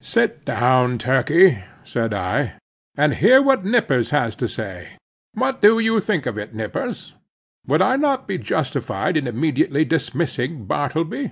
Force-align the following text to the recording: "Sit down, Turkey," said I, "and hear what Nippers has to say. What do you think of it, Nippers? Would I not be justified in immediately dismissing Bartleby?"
"Sit 0.00 0.46
down, 0.46 0.96
Turkey," 0.96 1.58
said 1.84 2.14
I, 2.14 2.54
"and 2.94 3.12
hear 3.12 3.42
what 3.42 3.62
Nippers 3.66 4.08
has 4.08 4.34
to 4.36 4.48
say. 4.48 4.96
What 5.34 5.60
do 5.60 5.78
you 5.78 6.00
think 6.00 6.24
of 6.24 6.38
it, 6.38 6.54
Nippers? 6.54 7.12
Would 7.66 7.82
I 7.82 7.96
not 7.96 8.26
be 8.26 8.38
justified 8.38 9.18
in 9.18 9.26
immediately 9.26 9.84
dismissing 9.84 10.64
Bartleby?" 10.64 11.30